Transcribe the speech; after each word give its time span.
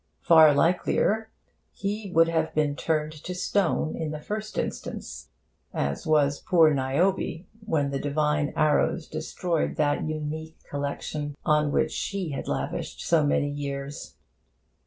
Far 0.23 0.55
likelier, 0.55 1.29
he 1.73 2.11
would 2.11 2.27
have 2.27 2.55
been 2.55 2.75
turned 2.75 3.11
to 3.23 3.35
stone, 3.35 3.95
in 3.95 4.09
the 4.09 4.19
first 4.19 4.57
instance, 4.57 5.29
as 5.75 6.07
was 6.07 6.39
poor 6.41 6.73
Niobe 6.73 7.45
when 7.63 7.91
the 7.91 7.99
divine 7.99 8.51
arrows 8.55 9.07
destroyed 9.07 9.75
that 9.75 10.03
unique 10.03 10.57
collection 10.67 11.35
on 11.45 11.71
which 11.71 11.91
she 11.91 12.29
had 12.29 12.47
lavished 12.47 13.05
so 13.05 13.23
many 13.23 13.51
years. 13.51 14.15